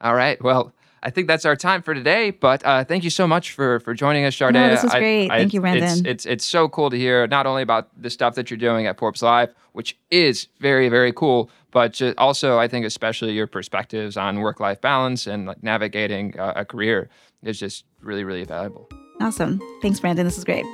[0.00, 0.42] All right.
[0.42, 0.72] Well,
[1.02, 2.30] I think that's our time for today.
[2.30, 4.52] But uh, thank you so much for for joining us, Sharday.
[4.52, 5.30] No, this was great.
[5.30, 5.84] I, thank you, Brandon.
[5.84, 8.86] It's, it's, it's so cool to hear not only about the stuff that you're doing
[8.86, 14.16] at Forbes Live, which is very very cool, but also I think especially your perspectives
[14.16, 17.08] on work life balance and like navigating uh, a career
[17.42, 18.88] is just really really valuable.
[19.20, 19.60] Awesome.
[19.82, 20.24] Thanks, Brandon.
[20.26, 20.64] This is great.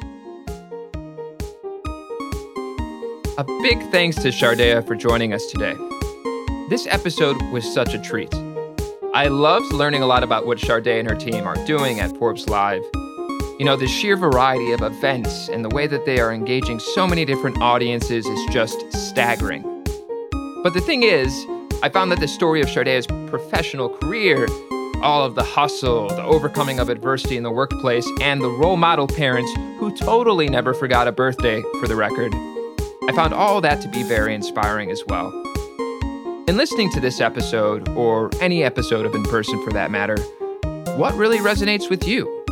[3.37, 5.75] A big thanks to Sharday for joining us today.
[6.71, 8.33] This episode was such a treat.
[9.15, 12.49] I loved learning a lot about what Sharday and her team are doing at Forbes
[12.49, 12.83] Live.
[13.61, 17.07] You know, the sheer variety of events and the way that they are engaging so
[17.07, 19.63] many different audiences is just staggering.
[20.65, 21.33] But the thing is,
[21.81, 24.49] I found that the story of Sharday's professional career,
[25.01, 29.07] all of the hustle, the overcoming of adversity in the workplace, and the role model
[29.07, 32.35] parents who totally never forgot a birthday, for the record,
[33.09, 35.44] I found all that to be very inspiring as well.
[36.47, 40.19] In listening to this episode, or any episode of In Person for that matter,
[40.99, 42.45] what really resonates with you?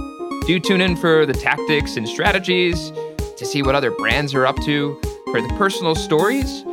[0.46, 2.90] Do you tune in for the tactics and strategies,
[3.36, 6.64] to see what other brands are up to, for the personal stories?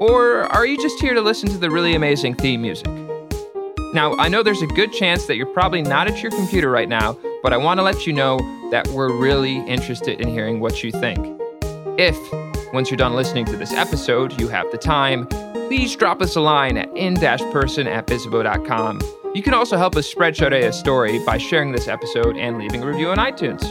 [0.00, 2.88] Or are you just here to listen to the really amazing theme music?
[3.94, 6.88] Now, I know there's a good chance that you're probably not at your computer right
[6.88, 8.38] now, but I want to let you know
[8.72, 11.40] that we're really interested in hearing what you think.
[11.96, 12.16] If,
[12.72, 15.28] once you're done listening to this episode, you have the time,
[15.68, 19.00] please drop us a line at in-person at bizzabo.com.
[19.34, 22.86] You can also help us spread Sharday's story by sharing this episode and leaving a
[22.86, 23.64] review on iTunes.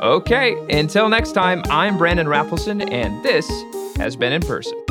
[0.00, 3.48] Okay, until next time, I'm Brandon Rafalson, and this
[3.96, 4.81] has been In Person.